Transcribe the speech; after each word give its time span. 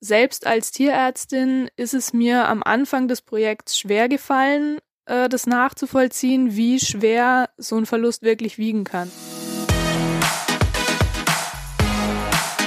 selbst 0.00 0.46
als 0.46 0.72
Tierärztin 0.72 1.68
ist 1.76 1.94
es 1.94 2.12
mir 2.12 2.48
am 2.48 2.62
Anfang 2.62 3.06
des 3.06 3.20
Projekts 3.20 3.78
schwer 3.78 4.08
gefallen, 4.08 4.78
äh, 5.04 5.28
das 5.28 5.46
nachzuvollziehen, 5.46 6.56
wie 6.56 6.80
schwer 6.80 7.50
so 7.58 7.76
ein 7.76 7.86
Verlust 7.86 8.22
wirklich 8.22 8.56
wiegen 8.58 8.84
kann. 8.84 9.10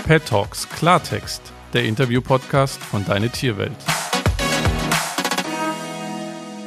Pet 0.05 0.25
Talks 0.25 0.69
Klartext, 0.69 1.41
der 1.73 1.85
Interview-Podcast 1.85 2.81
von 2.83 3.03
Deine 3.05 3.29
Tierwelt. 3.29 3.71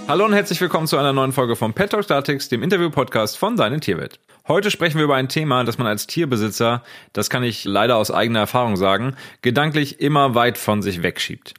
Hallo 0.08 0.24
und 0.24 0.32
herzlich 0.32 0.60
willkommen 0.60 0.86
zu 0.86 0.96
einer 0.96 1.12
neuen 1.12 1.32
Folge 1.32 1.54
von 1.54 1.74
Pet 1.74 1.90
Talks 1.90 2.06
Klartext, 2.06 2.50
dem 2.50 2.62
Interview-Podcast 2.62 3.36
von 3.36 3.56
Deine 3.56 3.80
Tierwelt. 3.80 4.18
Heute 4.48 4.70
sprechen 4.70 4.98
wir 4.98 5.04
über 5.04 5.16
ein 5.16 5.28
Thema, 5.28 5.64
das 5.64 5.76
man 5.76 5.88
als 5.88 6.06
Tierbesitzer, 6.06 6.84
das 7.12 7.30
kann 7.30 7.42
ich 7.42 7.64
leider 7.64 7.96
aus 7.96 8.12
eigener 8.12 8.38
Erfahrung 8.38 8.76
sagen, 8.76 9.16
gedanklich 9.42 10.00
immer 10.00 10.36
weit 10.36 10.56
von 10.56 10.82
sich 10.82 11.02
wegschiebt. 11.02 11.54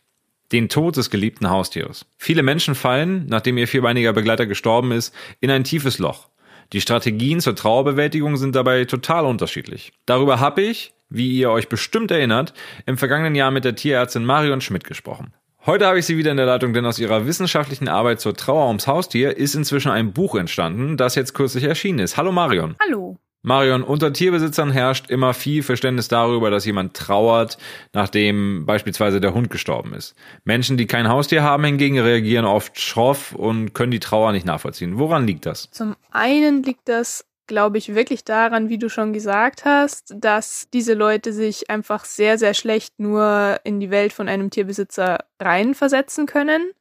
Den 0.53 0.69
Tod 0.69 0.95
des 0.95 1.09
geliebten 1.09 1.49
Haustieres. 1.49 2.05
Viele 2.17 2.43
Menschen 2.43 2.75
fallen, 2.75 3.25
nachdem 3.27 3.57
ihr 3.57 3.67
vierbeiniger 3.67 4.13
Begleiter 4.13 4.45
gestorben 4.45 4.93
ist, 4.93 5.13
in 5.41 5.51
ein 5.51 5.65
tiefes 5.65 5.99
Loch. 5.99 6.29
Die 6.71 6.79
Strategien 6.79 7.41
zur 7.41 7.57
Trauerbewältigung 7.57 8.37
sind 8.37 8.55
dabei 8.55 8.85
total 8.85 9.25
unterschiedlich. 9.25 9.91
Darüber 10.05 10.39
habe 10.39 10.61
ich, 10.61 10.93
wie 11.09 11.37
ihr 11.37 11.51
euch 11.51 11.67
bestimmt 11.67 12.11
erinnert, 12.11 12.53
im 12.85 12.97
vergangenen 12.97 13.35
Jahr 13.35 13.51
mit 13.51 13.65
der 13.65 13.75
Tierärztin 13.75 14.23
Marion 14.23 14.61
Schmidt 14.61 14.85
gesprochen. 14.85 15.33
Heute 15.67 15.85
habe 15.85 15.99
ich 15.99 16.05
sie 16.05 16.15
wieder 16.15 16.31
in 16.31 16.37
der 16.37 16.45
Leitung, 16.45 16.71
denn 16.71 16.85
aus 16.85 16.97
ihrer 16.97 17.27
wissenschaftlichen 17.27 17.89
Arbeit 17.89 18.21
zur 18.21 18.33
Trauer 18.33 18.67
ums 18.69 18.87
Haustier 18.87 19.35
ist 19.35 19.53
inzwischen 19.53 19.91
ein 19.91 20.13
Buch 20.13 20.35
entstanden, 20.35 20.95
das 20.95 21.15
jetzt 21.15 21.33
kürzlich 21.33 21.65
erschienen 21.65 21.99
ist. 21.99 22.15
Hallo 22.15 22.31
Marion. 22.31 22.77
Hallo. 22.81 23.17
Marion, 23.41 23.83
unter 23.83 24.13
Tierbesitzern 24.13 24.71
herrscht 24.71 25.09
immer 25.09 25.33
viel 25.33 25.63
Verständnis 25.63 26.07
darüber, 26.07 26.49
dass 26.51 26.63
jemand 26.63 26.93
trauert, 26.93 27.57
nachdem 27.91 28.65
beispielsweise 28.65 29.19
der 29.19 29.33
Hund 29.33 29.49
gestorben 29.49 29.93
ist. 29.93 30.15
Menschen, 30.45 30.77
die 30.77 30.87
kein 30.87 31.09
Haustier 31.09 31.43
haben, 31.43 31.65
hingegen 31.65 31.99
reagieren 31.99 32.45
oft 32.45 32.79
schroff 32.79 33.33
und 33.33 33.73
können 33.73 33.91
die 33.91 33.99
Trauer 33.99 34.31
nicht 34.31 34.45
nachvollziehen. 34.45 34.97
Woran 34.97 35.27
liegt 35.27 35.45
das? 35.45 35.69
Zum 35.71 35.97
einen 36.11 36.63
liegt 36.63 36.87
das 36.87 37.25
glaube 37.47 37.77
ich, 37.77 37.95
wirklich 37.95 38.23
daran, 38.23 38.69
wie 38.69 38.77
du 38.77 38.89
schon 38.89 39.13
gesagt 39.13 39.65
hast, 39.65 40.13
dass 40.17 40.67
diese 40.73 40.93
Leute 40.93 41.33
sich 41.33 41.69
einfach 41.69 42.05
sehr, 42.05 42.37
sehr 42.37 42.53
schlecht 42.53 42.99
nur 42.99 43.59
in 43.63 43.79
die 43.79 43.89
Welt 43.89 44.13
von 44.13 44.29
einem 44.29 44.49
Tierbesitzer 44.49 45.19
reinversetzen 45.41 46.25
können, 46.25 46.71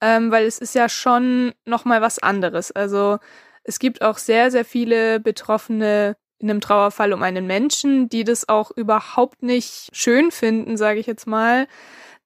ähm, 0.00 0.30
weil 0.30 0.46
es 0.46 0.58
ist 0.58 0.74
ja 0.74 0.88
schon 0.88 1.52
nochmal 1.64 2.00
was 2.00 2.18
anderes. 2.18 2.72
Also 2.72 3.18
es 3.64 3.78
gibt 3.78 4.02
auch 4.02 4.18
sehr, 4.18 4.50
sehr 4.50 4.64
viele 4.64 5.20
Betroffene 5.20 6.16
in 6.38 6.50
einem 6.50 6.60
Trauerfall 6.60 7.12
um 7.12 7.22
einen 7.22 7.46
Menschen, 7.46 8.08
die 8.08 8.24
das 8.24 8.48
auch 8.48 8.70
überhaupt 8.70 9.42
nicht 9.42 9.90
schön 9.92 10.30
finden, 10.30 10.76
sage 10.76 11.00
ich 11.00 11.06
jetzt 11.06 11.26
mal, 11.26 11.66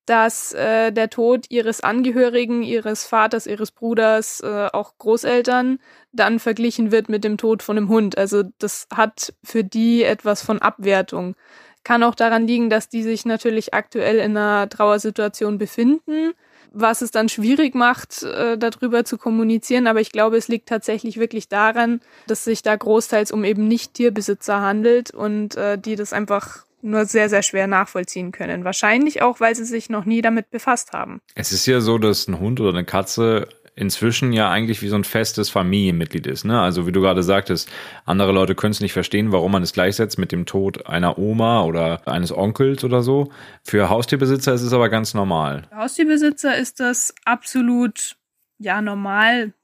dass 0.06 0.53
äh, 0.53 0.92
der 0.92 1.11
Tod 1.11 1.47
ihres 1.48 1.81
Angehörigen, 1.81 2.62
ihres 2.62 3.05
Vaters, 3.05 3.47
ihres 3.47 3.70
Bruders, 3.70 4.41
äh, 4.41 4.69
auch 4.72 4.98
Großeltern 4.98 5.78
dann 6.12 6.39
verglichen 6.39 6.91
wird 6.91 7.09
mit 7.09 7.25
dem 7.25 7.39
Tod 7.39 7.62
von 7.62 7.77
einem 7.77 7.89
Hund. 7.89 8.19
Also 8.19 8.42
das 8.59 8.86
hat 8.94 9.33
für 9.44 9.64
die 9.64 10.03
etwas 10.03 10.42
von 10.42 10.61
Abwertung. 10.61 11.36
Kann 11.84 12.03
auch 12.03 12.14
daran 12.14 12.47
liegen, 12.47 12.70
dass 12.70 12.89
die 12.89 13.03
sich 13.03 13.25
natürlich 13.25 13.75
aktuell 13.75 14.19
in 14.19 14.36
einer 14.36 14.69
Trauersituation 14.69 15.59
befinden, 15.59 16.33
was 16.72 17.03
es 17.03 17.11
dann 17.11 17.28
schwierig 17.28 17.75
macht, 17.75 18.22
äh, 18.22 18.56
darüber 18.59 19.05
zu 19.05 19.19
kommunizieren. 19.19 19.87
Aber 19.87 20.00
ich 20.00 20.12
glaube, 20.12 20.37
es 20.37 20.48
liegt 20.48 20.69
tatsächlich 20.69 21.19
wirklich 21.19 21.48
daran, 21.48 22.00
dass 22.27 22.44
sich 22.44 22.62
da 22.62 22.75
großteils 22.75 23.31
um 23.33 23.44
eben 23.44 23.69
nicht 23.69 23.94
Tierbesitzer 23.94 24.61
handelt 24.61 25.12
und 25.12 25.56
äh, 25.56 25.78
die 25.78 25.97
das 25.97 26.12
einfach 26.12 26.64
nur 26.83 27.05
sehr, 27.05 27.28
sehr 27.28 27.42
schwer 27.42 27.66
nachvollziehen 27.66 28.33
können. 28.33 28.64
Wahrscheinlich 28.64 29.22
auch, 29.22 29.41
weil 29.41 29.55
sie 29.55 29.64
sich 29.64 29.88
noch 29.88 30.05
nie 30.05 30.22
damit 30.22 30.50
befasst 30.50 30.92
haben. 30.92 31.20
Es 31.34 31.52
ist 31.52 31.66
ja 31.66 31.80
so, 31.80 31.98
dass 31.98 32.28
ein 32.28 32.38
Hund 32.38 32.61
oder 32.61 32.70
eine 32.70 32.84
Katze 32.84 33.48
inzwischen 33.75 34.33
ja 34.33 34.50
eigentlich 34.50 34.83
wie 34.83 34.88
so 34.88 34.97
ein 34.97 35.05
festes 35.05 35.48
Familienmitglied 35.48 36.27
ist. 36.27 36.44
Ne? 36.44 36.60
Also 36.60 36.86
wie 36.86 36.92
du 36.92 37.00
gerade 37.00 37.22
sagtest, 37.22 37.71
andere 38.04 38.32
Leute 38.32 38.54
können 38.54 38.72
es 38.72 38.81
nicht 38.81 38.92
verstehen, 38.92 39.32
warum 39.32 39.53
man 39.53 39.62
es 39.62 39.72
gleichsetzt 39.72 40.19
mit 40.19 40.31
dem 40.31 40.44
Tod 40.44 40.87
einer 40.87 41.19
Oma 41.19 41.62
oder 41.62 42.06
eines 42.06 42.37
Onkels 42.37 42.84
oder 42.84 43.03
so. 43.03 43.31
Für 43.62 43.88
Haustierbesitzer 43.88 44.53
ist 44.53 44.62
es 44.62 44.72
aber 44.72 44.91
ganz 44.91 45.15
normal. 45.15 45.62
Für 45.71 45.76
Haustierbesitzer 45.76 46.56
ist 46.56 46.81
das 46.81 47.15
absolut 47.25 48.16
ja 48.59 48.82
normal 48.82 49.54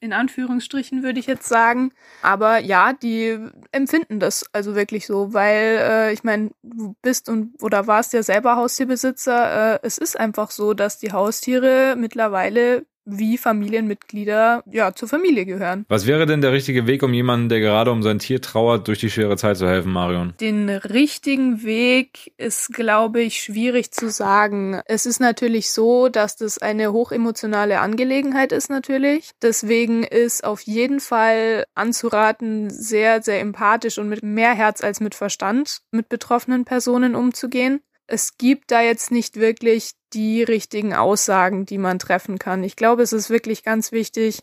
in 0.00 0.12
Anführungsstrichen 0.12 1.02
würde 1.02 1.20
ich 1.20 1.26
jetzt 1.26 1.48
sagen. 1.48 1.92
Aber 2.22 2.58
ja, 2.58 2.92
die 2.92 3.38
empfinden 3.72 4.20
das 4.20 4.44
also 4.52 4.74
wirklich 4.74 5.06
so, 5.06 5.32
weil 5.32 5.78
äh, 5.80 6.12
ich 6.12 6.24
meine, 6.24 6.50
du 6.62 6.94
bist 7.02 7.28
und 7.28 7.62
oder 7.62 7.86
warst 7.86 8.12
ja 8.12 8.22
selber 8.22 8.56
Haustierbesitzer. 8.56 9.74
Äh, 9.74 9.78
es 9.82 9.98
ist 9.98 10.18
einfach 10.18 10.50
so, 10.50 10.74
dass 10.74 10.98
die 10.98 11.12
Haustiere 11.12 11.96
mittlerweile 11.96 12.86
wie 13.08 13.38
Familienmitglieder 13.38 14.62
ja 14.70 14.94
zur 14.94 15.08
Familie 15.08 15.46
gehören. 15.46 15.84
Was 15.88 16.06
wäre 16.06 16.26
denn 16.26 16.40
der 16.40 16.52
richtige 16.52 16.86
Weg, 16.86 17.02
um 17.02 17.12
jemanden, 17.14 17.48
der 17.48 17.60
gerade 17.60 17.90
um 17.90 18.02
sein 18.02 18.18
Tier 18.18 18.40
trauert, 18.40 18.88
durch 18.88 18.98
die 18.98 19.10
schwere 19.10 19.36
Zeit 19.36 19.56
zu 19.56 19.66
helfen, 19.66 19.92
Marion? 19.92 20.34
Den 20.40 20.68
richtigen 20.68 21.62
Weg 21.62 22.32
ist, 22.36 22.72
glaube 22.72 23.22
ich, 23.22 23.40
schwierig 23.40 23.92
zu 23.92 24.10
sagen. 24.10 24.80
Es 24.86 25.06
ist 25.06 25.20
natürlich 25.20 25.70
so, 25.70 26.08
dass 26.08 26.36
das 26.36 26.58
eine 26.58 26.92
hochemotionale 26.92 27.80
Angelegenheit 27.80 28.52
ist 28.52 28.70
natürlich. 28.70 29.30
Deswegen 29.42 30.02
ist 30.02 30.44
auf 30.44 30.60
jeden 30.62 31.00
Fall 31.00 31.64
anzuraten, 31.74 32.70
sehr, 32.70 33.22
sehr 33.22 33.40
empathisch 33.40 33.98
und 33.98 34.08
mit 34.08 34.22
mehr 34.22 34.54
Herz 34.54 34.82
als 34.82 35.00
mit 35.00 35.14
Verstand 35.14 35.80
mit 35.90 36.08
betroffenen 36.08 36.64
Personen 36.64 37.14
umzugehen 37.14 37.80
es 38.08 38.38
gibt 38.38 38.70
da 38.72 38.80
jetzt 38.80 39.12
nicht 39.12 39.36
wirklich 39.36 39.92
die 40.12 40.42
richtigen 40.42 40.94
Aussagen, 40.94 41.66
die 41.66 41.78
man 41.78 41.98
treffen 41.98 42.38
kann. 42.38 42.64
Ich 42.64 42.74
glaube, 42.74 43.02
es 43.02 43.12
ist 43.12 43.30
wirklich 43.30 43.62
ganz 43.62 43.92
wichtig, 43.92 44.40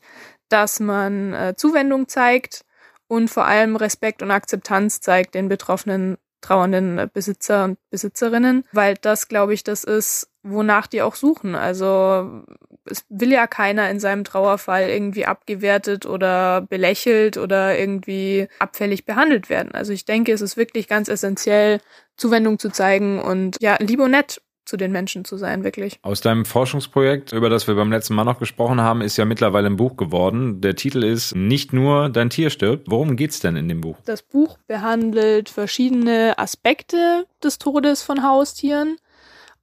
dass 0.47 0.79
man 0.79 1.33
äh, 1.33 1.55
Zuwendung 1.57 2.07
zeigt 2.07 2.63
und 3.07 3.29
vor 3.29 3.45
allem 3.45 3.75
Respekt 3.75 4.21
und 4.21 4.31
Akzeptanz 4.31 5.01
zeigt 5.01 5.33
den 5.35 5.49
betroffenen 5.49 6.17
trauernden 6.41 7.09
Besitzer 7.11 7.63
und 7.63 7.79
Besitzerinnen, 7.89 8.65
weil 8.71 8.95
das, 9.01 9.27
glaube 9.27 9.55
ich, 9.55 9.63
das 9.63 9.83
ist, 9.83 10.29
wonach 10.43 10.85
die 10.85 11.01
auch 11.01 11.15
suchen. 11.15 11.55
Also 11.55 12.43
es 12.85 13.03
will 13.09 13.31
ja 13.31 13.47
keiner 13.47 13.89
in 13.89 13.99
seinem 13.99 14.23
Trauerfall 14.23 14.89
irgendwie 14.89 15.25
abgewertet 15.25 16.05
oder 16.05 16.61
belächelt 16.61 17.37
oder 17.37 17.77
irgendwie 17.77 18.47
abfällig 18.59 19.05
behandelt 19.05 19.49
werden. 19.49 19.71
Also 19.71 19.91
ich 19.91 20.05
denke, 20.05 20.31
es 20.33 20.41
ist 20.41 20.55
wirklich 20.55 20.87
ganz 20.87 21.09
essentiell, 21.09 21.81
Zuwendung 22.17 22.59
zu 22.59 22.69
zeigen 22.69 23.21
und 23.21 23.57
ja, 23.61 23.77
lieb 23.79 23.99
und 23.99 24.11
nett 24.11 24.41
zu 24.65 24.77
den 24.77 24.91
Menschen 24.91 25.25
zu 25.25 25.37
sein, 25.37 25.63
wirklich. 25.63 25.99
Aus 26.01 26.21
deinem 26.21 26.43
Forschungsprojekt, 26.43 27.33
über 27.33 27.49
das 27.49 27.67
wir 27.67 27.75
beim 27.75 27.91
letzten 27.91 28.15
Mal 28.15 28.23
noch 28.23 28.39
gesprochen 28.39 28.81
haben, 28.81 29.01
ist 29.01 29.15
ja 29.17 29.25
mittlerweile 29.25 29.67
ein 29.67 29.77
Buch 29.77 29.95
geworden. 29.95 30.59
Der 30.59 30.75
Titel 30.75 31.03
ist 31.03 31.35
Nicht 31.35 31.71
nur 31.71 32.09
dein 32.09 32.31
Tier 32.31 32.49
stirbt. 32.49 32.89
Worum 32.89 33.15
geht's 33.15 33.39
denn 33.39 33.55
in 33.55 33.69
dem 33.69 33.81
Buch? 33.81 33.97
Das 34.05 34.23
Buch 34.23 34.57
behandelt 34.67 35.49
verschiedene 35.49 36.37
Aspekte 36.37 37.25
des 37.43 37.59
Todes 37.59 38.01
von 38.01 38.23
Haustieren. 38.23 38.97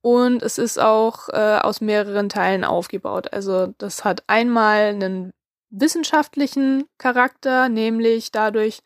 Und 0.02 0.42
es 0.42 0.58
ist 0.58 0.80
auch 0.80 1.28
äh, 1.28 1.58
aus 1.60 1.80
mehreren 1.80 2.28
Teilen 2.28 2.64
aufgebaut. 2.64 3.32
Also 3.32 3.72
das 3.78 4.04
hat 4.04 4.24
einmal 4.26 4.86
einen 4.86 5.32
wissenschaftlichen 5.70 6.84
Charakter, 6.98 7.68
nämlich 7.68 8.30
dadurch, 8.30 8.80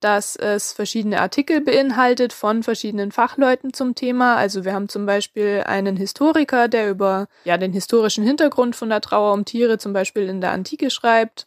dass 0.00 0.34
es 0.36 0.72
verschiedene 0.72 1.20
Artikel 1.20 1.60
beinhaltet 1.60 2.32
von 2.32 2.62
verschiedenen 2.62 3.12
Fachleuten 3.12 3.72
zum 3.72 3.94
Thema. 3.94 4.36
Also 4.36 4.64
wir 4.64 4.72
haben 4.72 4.88
zum 4.88 5.06
Beispiel 5.06 5.62
einen 5.66 5.96
Historiker, 5.96 6.68
der 6.68 6.90
über 6.90 7.28
ja 7.44 7.58
den 7.58 7.72
historischen 7.72 8.24
Hintergrund 8.24 8.74
von 8.74 8.88
der 8.88 9.00
Trauer 9.00 9.32
um 9.32 9.44
Tiere 9.44 9.78
zum 9.78 9.92
Beispiel 9.92 10.28
in 10.28 10.40
der 10.40 10.52
Antike 10.52 10.90
schreibt 10.90 11.46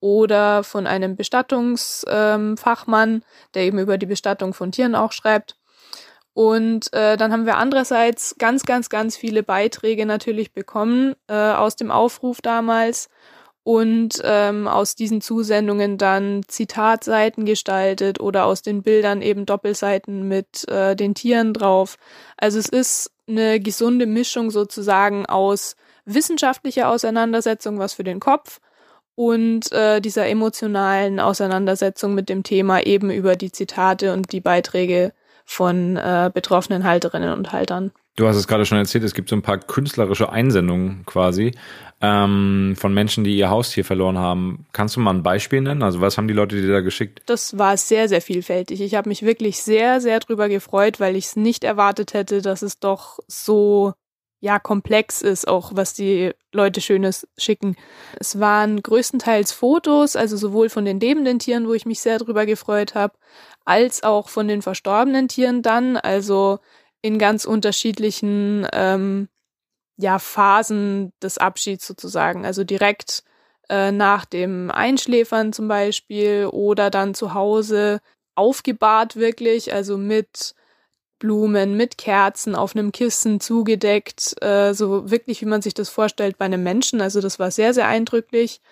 oder 0.00 0.62
von 0.64 0.86
einem 0.86 1.16
Bestattungsfachmann, 1.16 3.10
ähm, 3.10 3.22
der 3.54 3.62
eben 3.62 3.78
über 3.78 3.96
die 3.96 4.06
Bestattung 4.06 4.52
von 4.52 4.70
Tieren 4.70 4.94
auch 4.94 5.12
schreibt. 5.12 5.56
Und 6.34 6.92
äh, 6.92 7.16
dann 7.16 7.32
haben 7.32 7.46
wir 7.46 7.56
andererseits 7.56 8.34
ganz, 8.38 8.64
ganz, 8.64 8.88
ganz 8.90 9.16
viele 9.16 9.42
Beiträge 9.42 10.04
natürlich 10.04 10.52
bekommen 10.52 11.14
äh, 11.28 11.34
aus 11.34 11.76
dem 11.76 11.90
Aufruf 11.92 12.42
damals 12.42 13.08
und 13.64 14.20
ähm, 14.22 14.68
aus 14.68 14.94
diesen 14.94 15.20
Zusendungen 15.20 15.98
dann 15.98 16.42
Zitatseiten 16.46 17.46
gestaltet 17.46 18.20
oder 18.20 18.44
aus 18.44 18.62
den 18.62 18.82
Bildern 18.82 19.22
eben 19.22 19.46
Doppelseiten 19.46 20.28
mit 20.28 20.68
äh, 20.68 20.94
den 20.94 21.14
Tieren 21.14 21.54
drauf. 21.54 21.96
Also 22.36 22.58
es 22.58 22.68
ist 22.68 23.10
eine 23.26 23.58
gesunde 23.60 24.06
Mischung 24.06 24.50
sozusagen 24.50 25.24
aus 25.26 25.76
wissenschaftlicher 26.04 26.90
Auseinandersetzung, 26.90 27.78
was 27.78 27.94
für 27.94 28.04
den 28.04 28.20
Kopf, 28.20 28.60
und 29.16 29.70
äh, 29.72 30.00
dieser 30.00 30.26
emotionalen 30.26 31.20
Auseinandersetzung 31.20 32.14
mit 32.14 32.28
dem 32.28 32.42
Thema 32.42 32.84
eben 32.84 33.10
über 33.10 33.36
die 33.36 33.52
Zitate 33.52 34.12
und 34.12 34.32
die 34.32 34.40
Beiträge 34.40 35.12
von 35.44 35.96
äh, 35.96 36.30
betroffenen 36.32 36.84
Halterinnen 36.84 37.32
und 37.32 37.52
Haltern. 37.52 37.92
Du 38.16 38.28
hast 38.28 38.36
es 38.36 38.46
gerade 38.46 38.64
schon 38.64 38.78
erzählt, 38.78 39.02
es 39.02 39.14
gibt 39.14 39.28
so 39.28 39.34
ein 39.34 39.42
paar 39.42 39.58
künstlerische 39.58 40.30
Einsendungen 40.30 41.04
quasi 41.04 41.52
ähm, 42.00 42.74
von 42.76 42.94
Menschen, 42.94 43.24
die 43.24 43.36
ihr 43.36 43.50
Haustier 43.50 43.84
verloren 43.84 44.18
haben. 44.18 44.66
Kannst 44.72 44.94
du 44.94 45.00
mal 45.00 45.12
ein 45.12 45.24
Beispiel 45.24 45.60
nennen? 45.60 45.82
Also 45.82 46.00
was 46.00 46.16
haben 46.16 46.28
die 46.28 46.34
Leute 46.34 46.54
dir 46.54 46.72
da 46.72 46.80
geschickt? 46.80 47.22
Das 47.26 47.58
war 47.58 47.76
sehr, 47.76 48.08
sehr 48.08 48.22
vielfältig. 48.22 48.80
Ich 48.80 48.94
habe 48.94 49.08
mich 49.08 49.22
wirklich 49.22 49.60
sehr, 49.62 50.00
sehr 50.00 50.20
drüber 50.20 50.48
gefreut, 50.48 51.00
weil 51.00 51.16
ich 51.16 51.26
es 51.26 51.36
nicht 51.36 51.64
erwartet 51.64 52.14
hätte, 52.14 52.40
dass 52.40 52.62
es 52.62 52.78
doch 52.78 53.18
so 53.26 53.94
ja 54.38 54.60
komplex 54.60 55.22
ist, 55.22 55.48
auch 55.48 55.72
was 55.74 55.94
die 55.94 56.32
Leute 56.52 56.82
Schönes 56.82 57.26
schicken. 57.36 57.76
Es 58.20 58.38
waren 58.38 58.80
größtenteils 58.80 59.50
Fotos, 59.50 60.14
also 60.14 60.36
sowohl 60.36 60.68
von 60.68 60.84
den 60.84 61.00
lebenden 61.00 61.40
Tieren, 61.40 61.66
wo 61.66 61.72
ich 61.72 61.86
mich 61.86 62.00
sehr 62.00 62.18
drüber 62.18 62.46
gefreut 62.46 62.94
habe, 62.94 63.14
als 63.64 64.02
auch 64.04 64.28
von 64.28 64.46
den 64.46 64.60
verstorbenen 64.60 65.28
Tieren 65.28 65.62
dann, 65.62 65.96
also 65.96 66.60
in 67.04 67.18
ganz 67.18 67.44
unterschiedlichen 67.44 68.66
ähm, 68.72 69.28
ja, 69.98 70.18
Phasen 70.18 71.12
des 71.22 71.36
Abschieds 71.36 71.86
sozusagen. 71.86 72.46
Also 72.46 72.64
direkt 72.64 73.24
äh, 73.68 73.92
nach 73.92 74.24
dem 74.24 74.70
Einschläfern 74.70 75.52
zum 75.52 75.68
Beispiel 75.68 76.48
oder 76.50 76.88
dann 76.88 77.12
zu 77.12 77.34
Hause 77.34 78.00
aufgebahrt 78.36 79.16
wirklich, 79.16 79.74
also 79.74 79.98
mit 79.98 80.54
Blumen, 81.18 81.76
mit 81.76 81.98
Kerzen 81.98 82.54
auf 82.54 82.74
einem 82.74 82.90
Kissen 82.90 83.38
zugedeckt, 83.38 84.42
äh, 84.42 84.72
so 84.72 85.10
wirklich, 85.10 85.42
wie 85.42 85.46
man 85.46 85.60
sich 85.60 85.74
das 85.74 85.90
vorstellt 85.90 86.38
bei 86.38 86.46
einem 86.46 86.62
Menschen. 86.62 87.02
Also 87.02 87.20
das 87.20 87.38
war 87.38 87.50
sehr, 87.50 87.74
sehr 87.74 87.86
eindrücklich. 87.86 88.62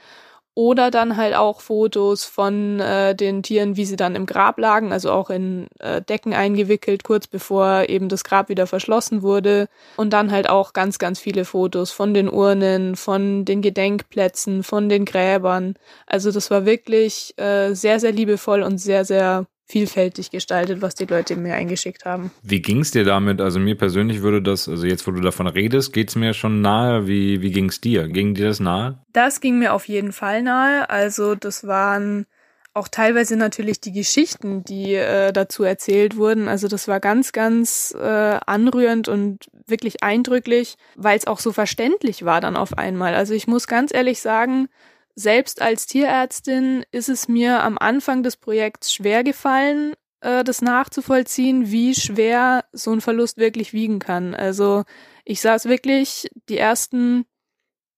Oder 0.54 0.90
dann 0.90 1.16
halt 1.16 1.34
auch 1.34 1.62
Fotos 1.62 2.24
von 2.24 2.78
äh, 2.78 3.14
den 3.14 3.42
Tieren, 3.42 3.76
wie 3.76 3.86
sie 3.86 3.96
dann 3.96 4.14
im 4.14 4.26
Grab 4.26 4.58
lagen, 4.58 4.92
also 4.92 5.10
auch 5.10 5.30
in 5.30 5.66
äh, 5.78 6.02
Decken 6.02 6.34
eingewickelt, 6.34 7.04
kurz 7.04 7.26
bevor 7.26 7.88
eben 7.88 8.10
das 8.10 8.22
Grab 8.22 8.50
wieder 8.50 8.66
verschlossen 8.66 9.22
wurde. 9.22 9.68
Und 9.96 10.12
dann 10.12 10.30
halt 10.30 10.50
auch 10.50 10.74
ganz, 10.74 10.98
ganz 10.98 11.18
viele 11.18 11.46
Fotos 11.46 11.90
von 11.90 12.12
den 12.12 12.28
Urnen, 12.28 12.96
von 12.96 13.46
den 13.46 13.62
Gedenkplätzen, 13.62 14.62
von 14.62 14.90
den 14.90 15.06
Gräbern. 15.06 15.74
Also 16.06 16.30
das 16.30 16.50
war 16.50 16.66
wirklich 16.66 17.32
äh, 17.38 17.72
sehr, 17.72 17.98
sehr 17.98 18.12
liebevoll 18.12 18.62
und 18.62 18.76
sehr, 18.76 19.06
sehr 19.06 19.46
vielfältig 19.72 20.30
gestaltet, 20.30 20.82
was 20.82 20.94
die 20.94 21.06
Leute 21.06 21.34
mir 21.34 21.54
eingeschickt 21.54 22.04
haben. 22.04 22.30
Wie 22.42 22.60
ging 22.60 22.80
es 22.80 22.90
dir 22.90 23.04
damit? 23.04 23.40
Also 23.40 23.58
mir 23.58 23.74
persönlich 23.74 24.20
würde 24.20 24.42
das, 24.42 24.68
also 24.68 24.86
jetzt, 24.86 25.06
wo 25.06 25.12
du 25.12 25.22
davon 25.22 25.46
redest, 25.46 25.94
geht 25.94 26.10
es 26.10 26.14
mir 26.14 26.34
schon 26.34 26.60
nahe. 26.60 27.06
Wie, 27.06 27.40
wie 27.40 27.50
ging 27.50 27.70
es 27.70 27.80
dir? 27.80 28.06
Ging 28.08 28.34
dir 28.34 28.48
das 28.48 28.60
nahe? 28.60 28.98
Das 29.14 29.40
ging 29.40 29.58
mir 29.58 29.72
auf 29.72 29.88
jeden 29.88 30.12
Fall 30.12 30.42
nahe. 30.42 30.90
Also 30.90 31.34
das 31.34 31.66
waren 31.66 32.26
auch 32.74 32.88
teilweise 32.88 33.36
natürlich 33.36 33.80
die 33.80 33.92
Geschichten, 33.92 34.62
die 34.62 34.94
äh, 34.94 35.32
dazu 35.32 35.62
erzählt 35.62 36.16
wurden. 36.16 36.48
Also 36.48 36.68
das 36.68 36.86
war 36.86 37.00
ganz, 37.00 37.32
ganz 37.32 37.94
äh, 37.98 38.38
anrührend 38.46 39.08
und 39.08 39.46
wirklich 39.66 40.02
eindrücklich, 40.02 40.76
weil 40.96 41.16
es 41.16 41.26
auch 41.26 41.38
so 41.38 41.52
verständlich 41.52 42.26
war 42.26 42.42
dann 42.42 42.56
auf 42.56 42.76
einmal. 42.76 43.14
Also 43.14 43.32
ich 43.32 43.46
muss 43.46 43.66
ganz 43.66 43.92
ehrlich 43.94 44.20
sagen, 44.20 44.68
selbst 45.14 45.60
als 45.60 45.86
Tierärztin 45.86 46.84
ist 46.90 47.08
es 47.08 47.28
mir 47.28 47.62
am 47.62 47.78
Anfang 47.78 48.22
des 48.22 48.36
Projekts 48.36 48.92
schwer 48.92 49.24
gefallen, 49.24 49.94
äh, 50.20 50.44
das 50.44 50.62
nachzuvollziehen, 50.62 51.70
wie 51.70 51.94
schwer 51.94 52.64
so 52.72 52.92
ein 52.92 53.00
Verlust 53.00 53.36
wirklich 53.38 53.72
wiegen 53.72 53.98
kann. 53.98 54.34
Also 54.34 54.84
ich 55.24 55.40
saß 55.40 55.66
wirklich 55.66 56.30
die 56.48 56.58
ersten 56.58 57.26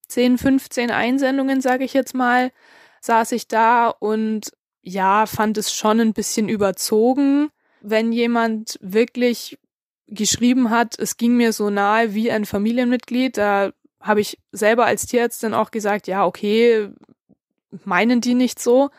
10, 0.08 0.38
15 0.38 0.90
Einsendungen, 0.90 1.60
sage 1.60 1.84
ich 1.84 1.94
jetzt 1.94 2.14
mal, 2.14 2.50
saß 3.00 3.32
ich 3.32 3.48
da 3.48 3.88
und 3.88 4.52
ja, 4.82 5.26
fand 5.26 5.56
es 5.56 5.72
schon 5.72 6.00
ein 6.00 6.12
bisschen 6.12 6.48
überzogen, 6.48 7.50
wenn 7.80 8.12
jemand 8.12 8.78
wirklich 8.80 9.58
geschrieben 10.06 10.70
hat, 10.70 10.98
es 10.98 11.16
ging 11.16 11.36
mir 11.36 11.52
so 11.52 11.70
nahe 11.70 12.14
wie 12.14 12.30
ein 12.30 12.44
Familienmitglied, 12.44 13.36
da 13.36 13.72
habe 14.04 14.20
ich 14.20 14.38
selber 14.52 14.84
als 14.86 15.06
Tierärztin 15.06 15.54
auch 15.54 15.70
gesagt, 15.70 16.06
ja, 16.06 16.24
okay, 16.26 16.90
meinen 17.84 18.20
die 18.20 18.34
nicht 18.34 18.60
so. 18.60 18.90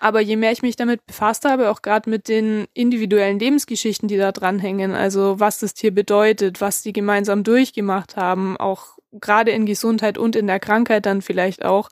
Aber 0.00 0.20
je 0.20 0.36
mehr 0.36 0.52
ich 0.52 0.62
mich 0.62 0.76
damit 0.76 1.06
befasst 1.06 1.44
habe, 1.44 1.70
auch 1.70 1.80
gerade 1.80 2.10
mit 2.10 2.28
den 2.28 2.66
individuellen 2.74 3.38
Lebensgeschichten, 3.38 4.08
die 4.08 4.16
da 4.16 4.32
dranhängen, 4.32 4.92
also 4.94 5.40
was 5.40 5.58
das 5.58 5.74
Tier 5.74 5.94
bedeutet, 5.94 6.60
was 6.60 6.82
die 6.82 6.92
gemeinsam 6.92 7.44
durchgemacht 7.44 8.16
haben, 8.16 8.56
auch 8.56 8.98
gerade 9.12 9.52
in 9.52 9.64
Gesundheit 9.64 10.18
und 10.18 10.36
in 10.36 10.46
der 10.46 10.60
Krankheit 10.60 11.06
dann 11.06 11.22
vielleicht 11.22 11.64
auch, 11.64 11.88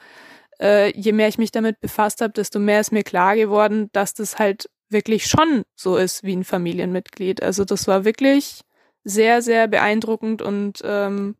äh, 0.61 0.93
je 0.99 1.13
mehr 1.13 1.29
ich 1.29 1.39
mich 1.39 1.53
damit 1.53 1.81
befasst 1.81 2.21
habe, 2.21 2.33
desto 2.33 2.59
mehr 2.59 2.81
ist 2.81 2.93
mir 2.93 3.05
klar 3.05 3.37
geworden, 3.37 3.89
dass 3.93 4.15
das 4.15 4.39
halt 4.39 4.69
wirklich 4.91 5.27
schon 5.27 5.63
so 5.75 5.97
ist 5.97 6.23
wie 6.23 6.37
ein 6.37 6.45
Familienmitglied. 6.45 7.43
Also 7.43 7.65
das 7.65 7.87
war 7.87 8.05
wirklich 8.05 8.61
sehr, 9.05 9.43
sehr 9.43 9.69
beeindruckend 9.69 10.43
und 10.43 10.81
ähm, 10.85 11.37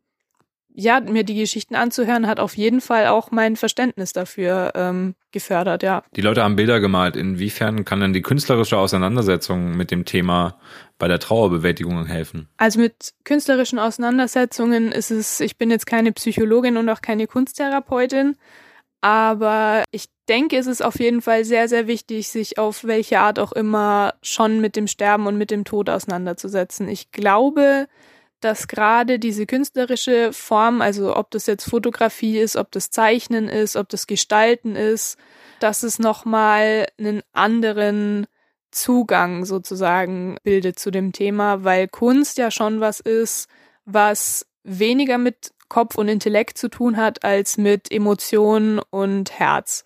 ja, 0.75 0.99
mir 0.99 1.23
die 1.23 1.35
Geschichten 1.35 1.75
anzuhören, 1.75 2.27
hat 2.27 2.39
auf 2.39 2.57
jeden 2.57 2.81
Fall 2.81 3.07
auch 3.07 3.31
mein 3.31 3.55
Verständnis 3.55 4.13
dafür 4.13 4.71
ähm, 4.75 5.15
gefördert, 5.31 5.83
ja. 5.83 6.03
Die 6.15 6.21
Leute 6.21 6.43
haben 6.43 6.55
Bilder 6.55 6.79
gemalt. 6.79 7.15
Inwiefern 7.15 7.85
kann 7.85 7.99
denn 7.99 8.13
die 8.13 8.21
künstlerische 8.21 8.77
Auseinandersetzung 8.77 9.77
mit 9.77 9.91
dem 9.91 10.05
Thema 10.05 10.57
bei 10.97 11.07
der 11.07 11.19
Trauerbewältigung 11.19 12.05
helfen? 12.05 12.47
Also 12.57 12.79
mit 12.79 13.13
künstlerischen 13.23 13.79
Auseinandersetzungen 13.79 14.91
ist 14.91 15.11
es, 15.11 15.39
ich 15.39 15.57
bin 15.57 15.69
jetzt 15.69 15.85
keine 15.85 16.11
Psychologin 16.11 16.77
und 16.77 16.89
auch 16.89 17.01
keine 17.01 17.27
Kunsttherapeutin, 17.27 18.35
aber 19.01 19.83
ich 19.91 20.05
denke, 20.29 20.57
es 20.57 20.67
ist 20.67 20.83
auf 20.83 20.99
jeden 20.99 21.21
Fall 21.21 21.43
sehr, 21.43 21.67
sehr 21.67 21.87
wichtig, 21.87 22.29
sich 22.29 22.57
auf 22.57 22.85
welche 22.85 23.19
Art 23.19 23.37
auch 23.37 23.51
immer 23.51 24.13
schon 24.21 24.61
mit 24.61 24.75
dem 24.75 24.87
Sterben 24.87 25.27
und 25.27 25.37
mit 25.37 25.51
dem 25.51 25.65
Tod 25.65 25.89
auseinanderzusetzen. 25.89 26.87
Ich 26.87 27.11
glaube, 27.11 27.87
dass 28.43 28.67
gerade 28.67 29.19
diese 29.19 29.45
künstlerische 29.45 30.33
Form, 30.33 30.81
also 30.81 31.15
ob 31.15 31.31
das 31.31 31.47
jetzt 31.47 31.69
Fotografie 31.69 32.39
ist, 32.39 32.55
ob 32.55 32.71
das 32.71 32.89
Zeichnen 32.89 33.47
ist, 33.47 33.75
ob 33.75 33.89
das 33.89 34.07
Gestalten 34.07 34.75
ist, 34.75 35.17
dass 35.59 35.83
es 35.83 35.99
nochmal 35.99 36.87
einen 36.99 37.21
anderen 37.31 38.27
Zugang 38.71 39.45
sozusagen 39.45 40.37
bildet 40.43 40.79
zu 40.79 40.91
dem 40.91 41.11
Thema, 41.11 41.63
weil 41.63 41.87
Kunst 41.87 42.37
ja 42.37 42.51
schon 42.51 42.79
was 42.79 42.99
ist, 42.99 43.47
was 43.85 44.45
weniger 44.63 45.17
mit 45.17 45.51
Kopf 45.69 45.95
und 45.95 46.07
Intellekt 46.07 46.57
zu 46.57 46.69
tun 46.69 46.97
hat 46.97 47.23
als 47.23 47.57
mit 47.57 47.91
Emotionen 47.91 48.79
und 48.89 49.31
Herz. 49.31 49.85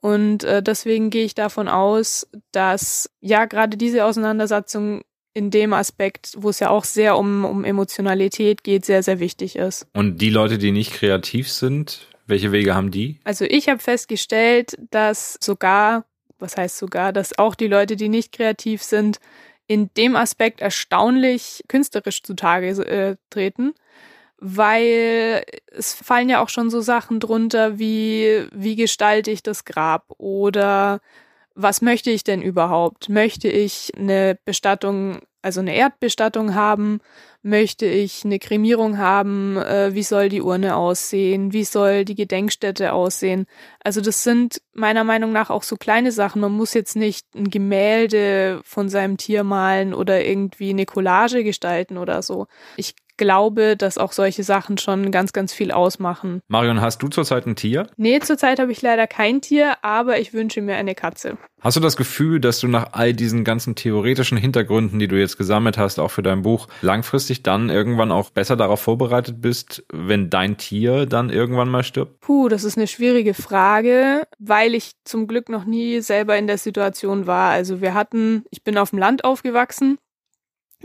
Und 0.00 0.44
äh, 0.44 0.62
deswegen 0.62 1.10
gehe 1.10 1.24
ich 1.24 1.34
davon 1.34 1.68
aus, 1.68 2.26
dass 2.52 3.10
ja 3.20 3.46
gerade 3.46 3.76
diese 3.76 4.04
Auseinandersetzung 4.04 5.02
in 5.34 5.50
dem 5.50 5.72
Aspekt, 5.72 6.34
wo 6.38 6.48
es 6.48 6.60
ja 6.60 6.70
auch 6.70 6.84
sehr 6.84 7.18
um, 7.18 7.44
um 7.44 7.64
Emotionalität 7.64 8.62
geht, 8.62 8.84
sehr, 8.84 9.02
sehr 9.02 9.18
wichtig 9.18 9.56
ist. 9.56 9.86
Und 9.92 10.18
die 10.18 10.30
Leute, 10.30 10.58
die 10.58 10.70
nicht 10.70 10.92
kreativ 10.92 11.50
sind, 11.50 12.06
welche 12.26 12.52
Wege 12.52 12.74
haben 12.74 12.92
die? 12.92 13.18
Also 13.24 13.44
ich 13.44 13.68
habe 13.68 13.80
festgestellt, 13.80 14.78
dass 14.90 15.36
sogar, 15.42 16.04
was 16.38 16.56
heißt 16.56 16.78
sogar, 16.78 17.12
dass 17.12 17.36
auch 17.36 17.56
die 17.56 17.66
Leute, 17.66 17.96
die 17.96 18.08
nicht 18.08 18.32
kreativ 18.32 18.82
sind, 18.82 19.18
in 19.66 19.90
dem 19.96 20.14
Aspekt 20.14 20.60
erstaunlich 20.60 21.64
künstlerisch 21.68 22.22
zutage 22.22 22.68
äh, 22.86 23.16
treten, 23.30 23.74
weil 24.38 25.44
es 25.72 25.94
fallen 25.94 26.28
ja 26.28 26.42
auch 26.42 26.48
schon 26.48 26.70
so 26.70 26.80
Sachen 26.80 27.18
drunter 27.18 27.78
wie, 27.78 28.46
wie 28.52 28.76
gestalte 28.76 29.30
ich 29.30 29.42
das 29.42 29.64
Grab 29.64 30.04
oder 30.18 31.00
was 31.54 31.82
möchte 31.82 32.10
ich 32.10 32.24
denn 32.24 32.42
überhaupt? 32.42 33.08
Möchte 33.08 33.48
ich 33.48 33.92
eine 33.96 34.36
Bestattung, 34.44 35.20
also 35.40 35.60
eine 35.60 35.74
Erdbestattung 35.74 36.54
haben? 36.54 37.00
Möchte 37.42 37.86
ich 37.86 38.24
eine 38.24 38.38
Kremierung 38.38 38.98
haben? 38.98 39.56
Äh, 39.58 39.94
wie 39.94 40.02
soll 40.02 40.28
die 40.28 40.42
Urne 40.42 40.76
aussehen? 40.76 41.52
Wie 41.52 41.64
soll 41.64 42.04
die 42.04 42.14
Gedenkstätte 42.14 42.92
aussehen? 42.92 43.46
Also 43.84 44.00
das 44.00 44.24
sind 44.24 44.62
meiner 44.72 45.04
Meinung 45.04 45.30
nach 45.32 45.50
auch 45.50 45.62
so 45.62 45.76
kleine 45.76 46.10
Sachen. 46.10 46.40
Man 46.40 46.52
muss 46.52 46.74
jetzt 46.74 46.96
nicht 46.96 47.26
ein 47.34 47.50
Gemälde 47.50 48.60
von 48.64 48.88
seinem 48.88 49.16
Tier 49.16 49.44
malen 49.44 49.94
oder 49.94 50.24
irgendwie 50.24 50.70
eine 50.70 50.86
Collage 50.86 51.44
gestalten 51.44 51.98
oder 51.98 52.22
so. 52.22 52.46
Ich 52.76 52.94
glaube, 53.16 53.76
dass 53.76 53.98
auch 53.98 54.12
solche 54.12 54.42
Sachen 54.42 54.78
schon 54.78 55.10
ganz, 55.10 55.32
ganz 55.32 55.52
viel 55.52 55.70
ausmachen. 55.70 56.40
Marion, 56.48 56.80
hast 56.80 57.02
du 57.02 57.08
zurzeit 57.08 57.46
ein 57.46 57.56
Tier? 57.56 57.86
Nee, 57.96 58.20
zurzeit 58.20 58.58
habe 58.58 58.72
ich 58.72 58.82
leider 58.82 59.06
kein 59.06 59.40
Tier, 59.40 59.76
aber 59.82 60.18
ich 60.18 60.32
wünsche 60.32 60.60
mir 60.62 60.76
eine 60.76 60.94
Katze. 60.94 61.36
Hast 61.60 61.78
du 61.78 61.80
das 61.80 61.96
Gefühl, 61.96 62.40
dass 62.40 62.60
du 62.60 62.68
nach 62.68 62.92
all 62.92 63.14
diesen 63.14 63.42
ganzen 63.42 63.74
theoretischen 63.74 64.36
Hintergründen, 64.36 64.98
die 64.98 65.08
du 65.08 65.18
jetzt 65.18 65.38
gesammelt 65.38 65.78
hast, 65.78 65.98
auch 65.98 66.10
für 66.10 66.22
dein 66.22 66.42
Buch, 66.42 66.68
langfristig 66.82 67.42
dann 67.42 67.70
irgendwann 67.70 68.12
auch 68.12 68.28
besser 68.28 68.56
darauf 68.56 68.82
vorbereitet 68.82 69.40
bist, 69.40 69.82
wenn 69.90 70.28
dein 70.28 70.58
Tier 70.58 71.06
dann 71.06 71.30
irgendwann 71.30 71.70
mal 71.70 71.82
stirbt? 71.82 72.20
Puh, 72.20 72.50
das 72.50 72.64
ist 72.64 72.76
eine 72.76 72.86
schwierige 72.86 73.32
Frage, 73.32 74.26
weil 74.38 74.74
ich 74.74 74.92
zum 75.04 75.26
Glück 75.26 75.48
noch 75.48 75.64
nie 75.64 76.00
selber 76.00 76.36
in 76.36 76.46
der 76.46 76.58
Situation 76.58 77.26
war. 77.26 77.50
Also 77.50 77.80
wir 77.80 77.94
hatten, 77.94 78.44
ich 78.50 78.62
bin 78.62 78.76
auf 78.76 78.90
dem 78.90 78.98
Land 78.98 79.24
aufgewachsen, 79.24 79.96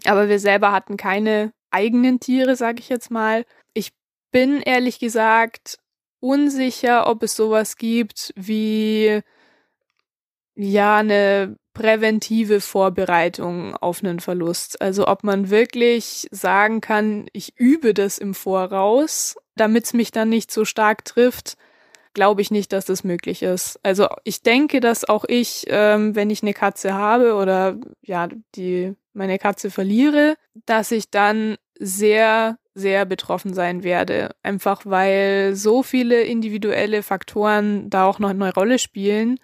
aber 0.06 0.30
wir 0.30 0.40
selber 0.40 0.72
hatten 0.72 0.96
keine 0.96 1.52
eigenen 1.72 2.20
Tiere, 2.20 2.56
sage 2.56 2.80
ich 2.80 2.90
jetzt 2.90 3.12
mal. 3.12 3.46
Ich 3.74 3.92
bin 4.32 4.62
ehrlich 4.62 5.00
gesagt 5.00 5.78
unsicher, 6.20 7.08
ob 7.08 7.24
es 7.24 7.36
sowas 7.36 7.78
gibt 7.78 8.34
wie 8.36 9.22
ja 10.56 10.98
eine 10.98 11.56
präventive 11.74 12.60
Vorbereitung 12.60 13.76
auf 13.78 14.04
einen 14.04 14.20
Verlust. 14.20 14.82
Also 14.82 15.08
ob 15.08 15.24
man 15.24 15.50
wirklich 15.50 16.28
sagen 16.32 16.82
kann, 16.82 17.28
ich 17.32 17.58
übe 17.58 17.94
das 17.94 18.18
im 18.18 18.34
Voraus, 18.34 19.38
damit 19.56 19.86
es 19.86 19.94
mich 19.94 20.12
dann 20.12 20.28
nicht 20.28 20.52
so 20.52 20.66
stark 20.66 21.06
trifft, 21.06 21.56
glaube 22.20 22.42
ich 22.42 22.52
nicht, 22.52 22.74
dass 22.74 22.84
das 22.84 23.06
möglich 23.06 23.44
ist. 23.44 23.80
Also 23.82 24.10
ich 24.26 24.42
denke, 24.42 24.82
dass 24.82 25.08
auch 25.08 25.24
ich, 25.26 25.64
ähm, 25.70 26.18
wenn 26.18 26.30
ich 26.30 26.42
eine 26.42 26.54
Katze 26.54 26.94
habe 26.94 27.36
oder 27.36 27.78
ja, 28.02 28.28
die 28.56 28.94
meine 29.14 29.40
Katze 29.40 29.72
verliere, 29.72 30.36
dass 30.66 30.92
ich 30.92 31.10
dann 31.12 31.56
sehr, 31.80 32.58
sehr 32.74 33.06
betroffen 33.06 33.54
sein 33.54 33.86
werde. 33.86 34.32
Einfach 34.44 34.82
weil 34.84 35.56
so 35.56 35.82
viele 35.82 36.24
individuelle 36.24 37.04
Faktoren 37.04 37.90
da 37.90 38.04
auch 38.04 38.20
noch 38.20 38.32
eine 38.32 38.54
Rolle 38.54 38.80
spielen. 38.80 39.40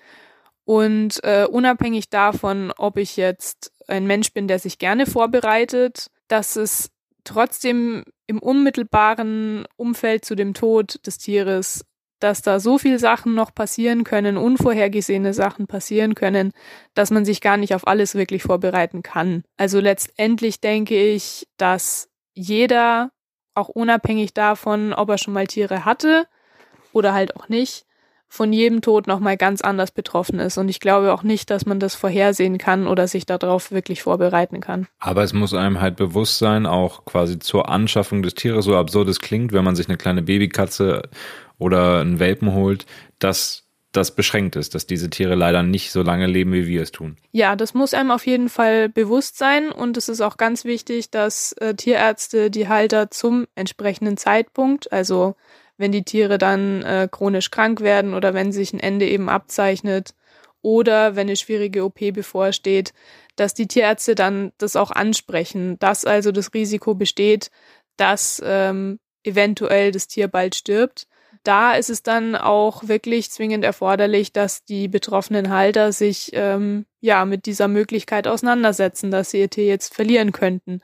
Und 0.65 1.23
äh, 1.23 1.47
unabhängig 1.49 2.09
davon, 2.09 2.73
ob 2.77 2.97
ich 2.97 3.15
jetzt 3.15 3.71
ein 3.87 4.05
Mensch 4.05 4.33
bin, 4.33 4.49
der 4.49 4.59
sich 4.59 4.79
gerne 4.79 5.05
vorbereitet, 5.05 6.07
dass 6.27 6.57
es 6.57 6.91
trotzdem 7.23 8.03
im 8.27 8.39
unmittelbaren 8.39 9.65
Umfeld 9.77 10.25
zu 10.25 10.35
dem 10.35 10.53
Tod 10.53 10.99
des 11.07 11.19
Tieres 11.19 11.85
dass 12.19 12.41
da 12.41 12.59
so 12.59 12.77
viel 12.77 12.99
Sachen 12.99 13.35
noch 13.35 13.53
passieren 13.53 14.03
können, 14.03 14.37
unvorhergesehene 14.37 15.33
Sachen 15.33 15.67
passieren 15.67 16.15
können, 16.15 16.51
dass 16.93 17.11
man 17.11 17.25
sich 17.25 17.41
gar 17.41 17.57
nicht 17.57 17.75
auf 17.75 17.87
alles 17.87 18.15
wirklich 18.15 18.43
vorbereiten 18.43 19.03
kann. 19.03 19.43
Also 19.57 19.79
letztendlich 19.79 20.61
denke 20.61 20.95
ich, 20.95 21.47
dass 21.57 22.09
jeder, 22.33 23.11
auch 23.53 23.69
unabhängig 23.69 24.33
davon, 24.33 24.93
ob 24.93 25.09
er 25.09 25.17
schon 25.17 25.33
mal 25.33 25.47
Tiere 25.47 25.85
hatte 25.85 26.27
oder 26.91 27.13
halt 27.13 27.35
auch 27.35 27.49
nicht, 27.49 27.85
von 28.27 28.51
jedem 28.51 28.81
Tod 28.81 29.07
nochmal 29.07 29.37
ganz 29.37 29.61
anders 29.61 29.91
betroffen 29.91 30.39
ist. 30.39 30.57
Und 30.57 30.67
ich 30.67 30.79
glaube 30.79 31.13
auch 31.13 31.23
nicht, 31.23 31.49
dass 31.49 31.65
man 31.65 31.79
das 31.79 31.95
vorhersehen 31.95 32.57
kann 32.57 32.87
oder 32.87 33.07
sich 33.07 33.25
darauf 33.25 33.71
wirklich 33.71 34.03
vorbereiten 34.03 34.59
kann. 34.59 34.87
Aber 34.99 35.23
es 35.23 35.33
muss 35.33 35.53
einem 35.53 35.79
halt 35.79 35.95
bewusst 35.95 36.39
sein, 36.39 36.65
auch 36.65 37.05
quasi 37.05 37.39
zur 37.39 37.69
Anschaffung 37.69 38.23
des 38.23 38.35
Tieres, 38.35 38.65
so 38.65 38.75
absurd 38.75 39.07
es 39.07 39.19
klingt, 39.19 39.53
wenn 39.53 39.63
man 39.63 39.75
sich 39.75 39.87
eine 39.87 39.97
kleine 39.97 40.21
Babykatze 40.21 41.03
oder 41.57 42.01
einen 42.01 42.19
Welpen 42.19 42.53
holt, 42.53 42.85
dass 43.19 43.65
das 43.95 44.11
beschränkt 44.11 44.55
ist, 44.55 44.75
dass 44.75 44.87
diese 44.87 45.09
Tiere 45.09 45.35
leider 45.35 45.63
nicht 45.63 45.91
so 45.91 46.01
lange 46.01 46.27
leben, 46.27 46.53
wie 46.53 46.67
wir 46.67 46.81
es 46.81 46.91
tun. 46.91 47.17
Ja, 47.31 47.55
das 47.55 47.73
muss 47.73 47.93
einem 47.93 48.11
auf 48.11 48.25
jeden 48.25 48.49
Fall 48.49 48.89
bewusst 48.89 49.37
sein 49.37 49.71
und 49.71 49.97
es 49.97 50.09
ist 50.09 50.21
auch 50.21 50.37
ganz 50.37 50.65
wichtig, 50.65 51.11
dass 51.11 51.53
äh, 51.53 51.75
Tierärzte 51.75 52.51
die 52.51 52.67
Halter 52.67 53.09
zum 53.11 53.47
entsprechenden 53.55 54.17
Zeitpunkt, 54.17 54.91
also 54.91 55.35
wenn 55.77 55.91
die 55.91 56.03
Tiere 56.03 56.37
dann 56.37 56.83
äh, 56.83 57.07
chronisch 57.09 57.51
krank 57.51 57.81
werden 57.81 58.13
oder 58.13 58.33
wenn 58.33 58.51
sich 58.51 58.73
ein 58.73 58.79
Ende 58.79 59.07
eben 59.07 59.29
abzeichnet 59.29 60.13
oder 60.61 61.15
wenn 61.15 61.27
eine 61.27 61.35
schwierige 61.35 61.83
OP 61.83 61.99
bevorsteht, 62.13 62.93
dass 63.35 63.53
die 63.53 63.67
Tierärzte 63.67 64.15
dann 64.15 64.51
das 64.57 64.75
auch 64.75 64.91
ansprechen, 64.91 65.77
dass 65.79 66.05
also 66.05 66.31
das 66.31 66.53
Risiko 66.53 66.95
besteht, 66.95 67.51
dass 67.97 68.41
ähm, 68.43 68.99
eventuell 69.23 69.91
das 69.91 70.07
Tier 70.07 70.27
bald 70.27 70.55
stirbt 70.55 71.07
da 71.47 71.73
ist 71.73 71.89
es 71.89 72.03
dann 72.03 72.35
auch 72.35 72.87
wirklich 72.87 73.31
zwingend 73.31 73.63
erforderlich, 73.63 74.33
dass 74.33 74.65
die 74.65 74.87
betroffenen 74.87 75.49
Halter 75.49 75.91
sich 75.91 76.31
ähm, 76.33 76.85
ja 77.01 77.25
mit 77.25 77.45
dieser 77.45 77.67
Möglichkeit 77.67 78.27
auseinandersetzen, 78.27 79.11
dass 79.11 79.31
sie 79.31 79.39
ihr 79.39 79.49
Tier 79.49 79.65
jetzt 79.65 79.93
verlieren 79.93 80.31
könnten. 80.31 80.81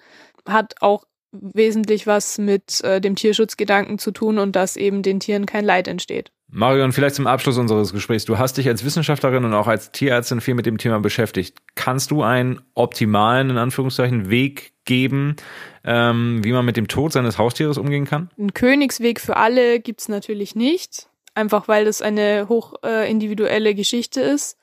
Hat 0.48 0.76
auch 0.80 1.06
wesentlich 1.32 2.08
was 2.08 2.38
mit 2.38 2.82
äh, 2.84 3.00
dem 3.00 3.16
Tierschutzgedanken 3.16 3.98
zu 3.98 4.12
tun 4.12 4.38
und 4.38 4.56
dass 4.56 4.76
eben 4.76 5.02
den 5.02 5.20
Tieren 5.20 5.46
kein 5.46 5.66
Leid 5.66 5.88
entsteht. 5.88 6.32
Marion, 6.54 6.92
vielleicht 6.92 7.16
zum 7.16 7.28
Abschluss 7.28 7.58
unseres 7.58 7.94
Gesprächs. 7.94 8.26
Du 8.26 8.38
hast 8.38 8.58
dich 8.58 8.68
als 8.68 8.84
Wissenschaftlerin 8.84 9.46
und 9.46 9.54
auch 9.54 9.68
als 9.68 9.92
Tierärztin 9.92 10.42
viel 10.42 10.54
mit 10.54 10.66
dem 10.66 10.78
Thema 10.78 11.00
beschäftigt. 11.00 11.58
Kannst 11.76 12.12
du 12.12 12.24
einen 12.24 12.62
optimalen, 12.74 13.50
in 13.50 13.58
Anführungszeichen, 13.58 14.30
Weg 14.30 14.74
geben, 14.86 15.36
ähm, 15.84 16.44
wie 16.44 16.52
man 16.52 16.66
mit 16.66 16.78
dem 16.78 16.88
Tod 16.88 17.14
seines 17.14 17.38
Haustieres 17.38 17.78
umgehen 17.78 18.06
kann? 18.06 18.30
Ein 18.38 18.54
Königsweg 18.54 19.20
für 19.20 19.38
alle 19.38 19.80
gibt's 19.80 20.10
natürlich 20.10 20.56
nicht, 20.56 21.10
einfach 21.34 21.68
weil 21.68 21.86
das 21.86 22.02
eine 22.02 22.48
hoch 22.50 22.76
äh, 22.84 23.10
individuelle 23.10 23.76
Geschichte 23.76 24.22
ist. 24.22 24.58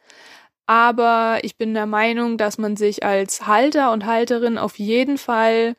Aber 0.66 1.38
ich 1.42 1.56
bin 1.56 1.72
der 1.72 1.87
Meinung, 1.87 2.37
dass 2.37 2.58
man 2.58 2.76
sich 2.76 3.02
als 3.02 3.46
Halter 3.46 3.90
und 3.92 4.04
Halterin 4.04 4.58
auf 4.58 4.78
jeden 4.78 5.16
Fall 5.16 5.76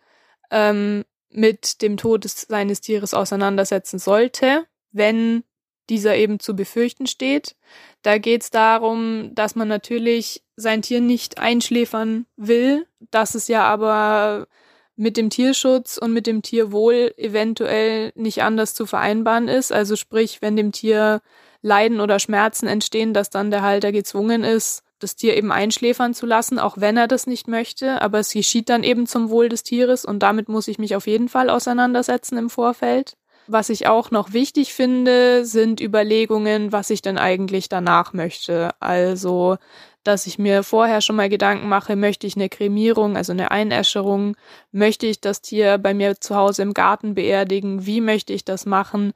ähm, 0.50 1.05
mit 1.29 1.81
dem 1.84 1.98
Tod 1.98 2.24
des, 2.24 2.41
seines 2.41 2.81
Tieres 2.81 3.13
auseinandersetzen 3.13 4.00
sollte, 4.00 4.65
wenn 4.91 5.43
dieser 5.89 6.15
eben 6.15 6.39
zu 6.39 6.55
befürchten 6.55 7.08
steht. 7.08 7.55
Da 8.01 8.17
geht 8.17 8.43
es 8.43 8.50
darum, 8.51 9.31
dass 9.34 9.55
man 9.55 9.67
natürlich 9.67 10.43
sein 10.55 10.81
Tier 10.81 11.01
nicht 11.01 11.39
einschläfern 11.39 12.25
will, 12.38 12.86
dass 13.12 13.36
es 13.36 13.48
ja 13.48 13.63
aber 13.63 14.48
mit 14.96 15.15
dem 15.15 15.29
Tierschutz 15.29 15.98
und 15.98 16.12
mit 16.12 16.27
dem 16.27 16.41
Tierwohl 16.41 17.13
eventuell 17.15 18.12
nicht 18.15 18.43
anders 18.43 18.74
zu 18.74 18.86
vereinbaren 18.86 19.48
ist. 19.48 19.72
Also 19.72 19.96
sprich, 19.96 20.41
wenn 20.41 20.58
dem 20.58 20.74
Tier 20.74 21.22
Leiden 21.62 22.01
oder 22.01 22.19
Schmerzen 22.19 22.67
entstehen, 22.67 23.13
dass 23.13 23.29
dann 23.29 23.51
der 23.51 23.62
Halter 23.62 23.91
gezwungen 23.91 24.43
ist, 24.43 24.84
das 25.00 25.15
Tier 25.15 25.38
eben 25.38 25.51
einschläfern 25.51 26.13
zu 26.13 26.25
lassen, 26.25 26.60
auch 26.60 26.77
wenn 26.77 26.98
er 26.98 27.08
das 27.08 27.27
nicht 27.27 27.48
möchte. 27.48 28.01
Aber 28.01 28.19
es 28.19 28.34
geschieht 28.34 28.69
dann 28.69 28.84
eben 28.84 29.08
zum 29.08 29.29
Wohl 29.29 29.50
des 29.50 29.63
Tieres 29.63 30.03
und 30.03 30.19
damit 30.19 30.50
muss 30.50 30.67
ich 30.67 30.77
mich 30.79 30.96
auf 30.96 31.08
jeden 31.08 31.29
Fall 31.29 31.50
auseinandersetzen 31.50 32.38
im 32.38 32.50
Vorfeld. 32.50 33.15
Was 33.51 33.70
ich 33.70 33.88
auch 33.88 34.12
noch 34.12 34.32
wichtig 34.32 34.75
finde, 34.75 35.44
sind 35.44 35.82
Überlegungen, 35.82 36.72
was 36.72 36.91
ich 36.91 37.01
denn 37.01 37.18
eigentlich 37.18 37.68
danach 37.68 38.13
möchte. 38.13 38.70
Also, 38.79 39.58
dass 40.03 40.27
ich 40.27 40.38
mir 40.38 40.62
vorher 40.62 41.01
schon 41.01 41.15
mal 41.15 41.29
Gedanken 41.29 41.68
mache, 41.68 41.96
möchte 41.96 42.27
ich 42.27 42.36
eine 42.36 42.48
Kremierung, 42.48 43.18
also 43.18 43.32
eine 43.32 43.50
Einäscherung, 43.50 44.38
möchte 44.72 45.08
ich 45.08 45.20
das 45.20 45.41
Tier 45.41 45.79
bei 45.79 45.96
mir 45.96 46.22
zu 46.22 46.36
Hause 46.36 46.62
im 46.62 46.75
Garten 46.75 47.15
beerdigen, 47.15 47.88
wie 47.88 48.01
möchte 48.01 48.34
ich 48.34 48.46
das 48.46 48.68
machen? 48.68 49.13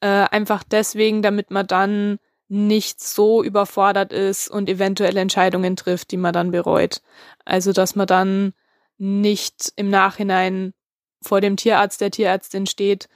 Äh, 0.00 0.06
einfach 0.06 0.62
deswegen, 0.62 1.20
damit 1.20 1.50
man 1.50 1.66
dann 1.66 2.20
nicht 2.46 3.02
so 3.02 3.42
überfordert 3.42 4.12
ist 4.12 4.48
und 4.48 4.68
eventuell 4.68 5.16
Entscheidungen 5.16 5.74
trifft, 5.74 6.12
die 6.12 6.16
man 6.16 6.32
dann 6.32 6.52
bereut. 6.52 7.02
Also, 7.44 7.72
dass 7.72 7.96
man 7.96 8.06
dann 8.06 8.52
nicht 8.98 9.72
im 9.74 9.90
Nachhinein 9.90 10.74
vor 11.20 11.40
dem 11.40 11.56
Tierarzt, 11.56 12.00
der 12.00 12.12
Tierärztin 12.12 12.66
steht 12.66 13.08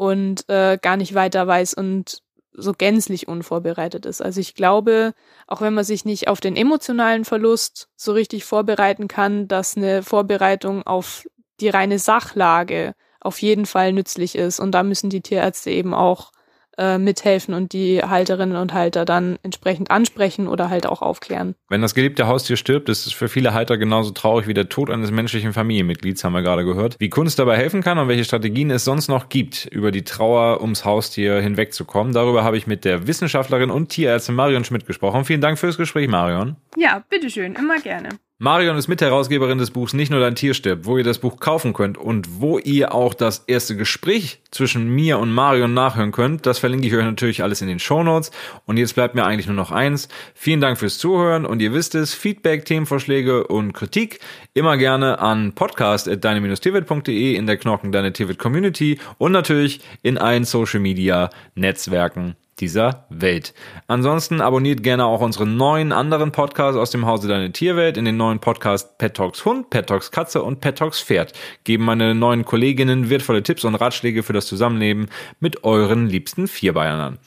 und 0.00 0.48
äh, 0.48 0.78
gar 0.80 0.96
nicht 0.96 1.14
weiter 1.14 1.46
weiß 1.46 1.74
und 1.74 2.22
so 2.54 2.72
gänzlich 2.72 3.28
unvorbereitet 3.28 4.06
ist. 4.06 4.22
Also 4.22 4.40
ich 4.40 4.54
glaube, 4.54 5.12
auch 5.46 5.60
wenn 5.60 5.74
man 5.74 5.84
sich 5.84 6.06
nicht 6.06 6.26
auf 6.26 6.40
den 6.40 6.56
emotionalen 6.56 7.26
Verlust 7.26 7.90
so 7.96 8.12
richtig 8.12 8.46
vorbereiten 8.46 9.08
kann, 9.08 9.46
dass 9.46 9.76
eine 9.76 10.02
Vorbereitung 10.02 10.86
auf 10.86 11.28
die 11.60 11.68
reine 11.68 11.98
Sachlage 11.98 12.94
auf 13.20 13.42
jeden 13.42 13.66
Fall 13.66 13.92
nützlich 13.92 14.36
ist. 14.36 14.58
Und 14.58 14.72
da 14.72 14.84
müssen 14.84 15.10
die 15.10 15.20
Tierärzte 15.20 15.70
eben 15.70 15.92
auch 15.92 16.32
äh, 16.80 16.98
mithelfen 16.98 17.54
und 17.54 17.72
die 17.72 18.02
Halterinnen 18.02 18.56
und 18.56 18.72
Halter 18.72 19.04
dann 19.04 19.38
entsprechend 19.42 19.90
ansprechen 19.90 20.48
oder 20.48 20.70
halt 20.70 20.86
auch 20.86 21.02
aufklären. 21.02 21.54
Wenn 21.68 21.82
das 21.82 21.94
geliebte 21.94 22.26
Haustier 22.26 22.56
stirbt, 22.56 22.88
ist 22.88 23.06
es 23.06 23.12
für 23.12 23.28
viele 23.28 23.52
Halter 23.52 23.76
genauso 23.76 24.12
traurig 24.12 24.46
wie 24.46 24.54
der 24.54 24.68
Tod 24.68 24.90
eines 24.90 25.10
menschlichen 25.10 25.52
Familienmitglieds, 25.52 26.24
haben 26.24 26.32
wir 26.32 26.42
gerade 26.42 26.64
gehört. 26.64 26.96
Wie 26.98 27.10
Kunst 27.10 27.38
dabei 27.38 27.56
helfen 27.58 27.82
kann 27.82 27.98
und 27.98 28.08
welche 28.08 28.24
Strategien 28.24 28.70
es 28.70 28.84
sonst 28.84 29.08
noch 29.08 29.28
gibt, 29.28 29.66
über 29.66 29.90
die 29.90 30.04
Trauer 30.04 30.62
ums 30.62 30.84
Haustier 30.84 31.40
hinwegzukommen, 31.40 32.14
darüber 32.14 32.42
habe 32.42 32.56
ich 32.56 32.66
mit 32.66 32.84
der 32.86 33.06
Wissenschaftlerin 33.06 33.70
und 33.70 33.90
Tierärztin 33.90 34.34
Marion 34.34 34.64
Schmidt 34.64 34.86
gesprochen. 34.86 35.26
Vielen 35.26 35.42
Dank 35.42 35.58
fürs 35.58 35.76
Gespräch, 35.76 36.08
Marion. 36.08 36.56
Ja, 36.76 37.04
bitteschön, 37.10 37.54
immer 37.56 37.78
gerne. 37.80 38.08
Marion 38.42 38.78
ist 38.78 38.88
Mitherausgeberin 38.88 39.58
des 39.58 39.70
Buchs 39.70 39.92
Nicht 39.92 40.10
nur 40.10 40.20
dein 40.20 40.34
Tier 40.34 40.54
stirbt, 40.54 40.86
wo 40.86 40.96
ihr 40.96 41.04
das 41.04 41.18
Buch 41.18 41.40
kaufen 41.40 41.74
könnt 41.74 41.98
und 41.98 42.40
wo 42.40 42.58
ihr 42.58 42.94
auch 42.94 43.12
das 43.12 43.44
erste 43.46 43.76
Gespräch 43.76 44.40
zwischen 44.50 44.88
mir 44.88 45.18
und 45.18 45.30
Marion 45.30 45.74
nachhören 45.74 46.10
könnt. 46.10 46.46
Das 46.46 46.58
verlinke 46.58 46.86
ich 46.86 46.94
euch 46.94 47.04
natürlich 47.04 47.42
alles 47.42 47.60
in 47.60 47.68
den 47.68 47.78
Show 47.78 48.02
Notes. 48.02 48.30
Und 48.64 48.78
jetzt 48.78 48.94
bleibt 48.94 49.14
mir 49.14 49.26
eigentlich 49.26 49.46
nur 49.46 49.56
noch 49.56 49.72
eins. 49.72 50.08
Vielen 50.32 50.62
Dank 50.62 50.78
fürs 50.78 50.96
Zuhören 50.96 51.44
und 51.44 51.60
ihr 51.60 51.74
wisst 51.74 51.94
es, 51.94 52.14
Feedback, 52.14 52.64
Themenvorschläge 52.64 53.46
und 53.46 53.74
Kritik 53.74 54.20
immer 54.54 54.78
gerne 54.78 55.18
an 55.18 55.52
podcast.deine-tierwelt.de 55.52 57.34
in 57.34 57.46
der 57.46 57.58
Knochen 57.58 57.92
Deine 57.92 58.14
Tierwelt 58.14 58.38
Community 58.38 58.98
und 59.18 59.32
natürlich 59.32 59.82
in 60.00 60.16
allen 60.16 60.46
Social 60.46 60.80
Media 60.80 61.28
Netzwerken 61.56 62.36
dieser 62.60 63.06
Welt. 63.08 63.54
Ansonsten 63.86 64.40
abonniert 64.40 64.82
gerne 64.82 65.06
auch 65.06 65.20
unsere 65.20 65.46
neuen 65.46 65.92
anderen 65.92 66.32
Podcasts 66.32 66.78
aus 66.78 66.90
dem 66.90 67.06
Hause 67.06 67.28
Deine 67.28 67.52
Tierwelt. 67.52 67.96
In 67.96 68.04
den 68.04 68.16
neuen 68.16 68.38
Podcast 68.38 68.98
Pet 68.98 69.14
Talks 69.14 69.44
Hund, 69.44 69.70
Pet 69.70 69.86
Talks 69.86 70.10
Katze 70.10 70.42
und 70.42 70.60
Pet 70.60 70.78
Talks 70.78 71.00
Pferd 71.00 71.32
geben 71.64 71.84
meine 71.84 72.14
neuen 72.14 72.44
Kolleginnen 72.44 73.10
wertvolle 73.10 73.42
Tipps 73.42 73.64
und 73.64 73.74
Ratschläge 73.74 74.22
für 74.22 74.32
das 74.32 74.46
Zusammenleben 74.46 75.08
mit 75.40 75.64
euren 75.64 76.06
liebsten 76.06 76.46
Vierbeinern. 76.48 77.18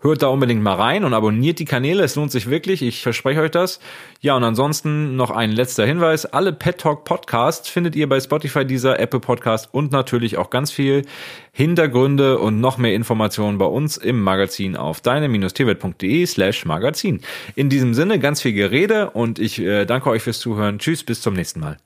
Hört 0.00 0.22
da 0.22 0.28
unbedingt 0.28 0.62
mal 0.62 0.74
rein 0.74 1.04
und 1.04 1.14
abonniert 1.14 1.58
die 1.58 1.64
Kanäle. 1.64 2.02
Es 2.04 2.16
lohnt 2.16 2.30
sich 2.30 2.48
wirklich. 2.50 2.82
Ich 2.82 3.02
verspreche 3.02 3.40
euch 3.40 3.50
das. 3.50 3.80
Ja, 4.20 4.36
und 4.36 4.44
ansonsten 4.44 5.16
noch 5.16 5.30
ein 5.30 5.50
letzter 5.52 5.86
Hinweis. 5.86 6.26
Alle 6.26 6.52
Pet 6.52 6.78
Talk 6.78 7.04
Podcasts 7.04 7.68
findet 7.68 7.96
ihr 7.96 8.08
bei 8.08 8.20
Spotify, 8.20 8.64
dieser 8.64 9.00
Apple 9.00 9.20
Podcast 9.20 9.68
und 9.72 9.92
natürlich 9.92 10.36
auch 10.36 10.50
ganz 10.50 10.70
viel 10.70 11.02
Hintergründe 11.52 12.38
und 12.38 12.60
noch 12.60 12.78
mehr 12.78 12.94
Informationen 12.94 13.58
bei 13.58 13.66
uns 13.66 13.96
im 13.96 14.22
Magazin 14.22 14.76
auf 14.76 15.00
deine-tierwelt.de 15.00 16.26
slash 16.26 16.64
Magazin. 16.64 17.20
In 17.54 17.68
diesem 17.68 17.94
Sinne 17.94 18.18
ganz 18.18 18.42
viel 18.42 18.52
Gerede 18.52 19.10
und 19.10 19.38
ich 19.38 19.58
äh, 19.58 19.86
danke 19.86 20.10
euch 20.10 20.22
fürs 20.22 20.38
Zuhören. 20.38 20.78
Tschüss, 20.78 21.04
bis 21.04 21.20
zum 21.20 21.34
nächsten 21.34 21.60
Mal. 21.60 21.78